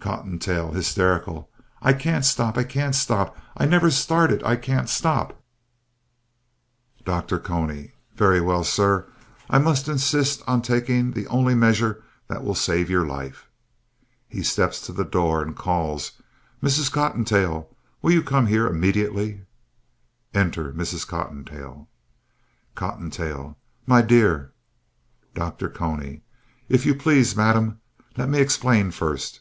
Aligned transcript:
COTTONTAIL 0.00 0.72
(hysterical) 0.72 1.50
I 1.82 1.92
can't 1.92 2.24
stop, 2.24 2.56
I 2.56 2.64
can't 2.64 2.94
stop; 2.94 3.36
I 3.58 3.66
never 3.66 3.90
started, 3.90 4.42
I 4.42 4.56
can't 4.56 4.88
stop 4.88 5.38
DR. 7.04 7.20
CONY 7.38 7.92
Very 8.14 8.40
well, 8.40 8.64
sir, 8.64 9.06
I 9.50 9.58
must 9.58 9.86
insist 9.86 10.42
on 10.46 10.62
taking 10.62 11.10
the 11.10 11.26
only 11.26 11.54
measure 11.54 12.02
that 12.26 12.42
will 12.42 12.54
save 12.54 12.88
your 12.88 13.04
life. 13.06 13.50
(He 14.26 14.42
steps 14.42 14.80
to 14.86 14.92
the 14.92 15.04
door 15.04 15.42
and 15.42 15.54
calls) 15.54 16.12
Mrs. 16.62 16.90
Cottontail, 16.90 17.68
will 18.00 18.12
you 18.12 18.22
come 18.22 18.46
here 18.46 18.66
immediately? 18.66 19.42
(Enter 20.32 20.72
Mrs. 20.72 21.06
Cottontail.) 21.06 21.86
COTTONTAIL 22.76 23.58
My 23.84 24.00
dear 24.00 24.52
DR. 25.34 25.50
CONY 25.68 26.22
If 26.66 26.86
you 26.86 26.94
please, 26.94 27.36
madame. 27.36 27.82
Let 28.16 28.30
me 28.30 28.40
explain 28.40 28.90
first. 28.90 29.40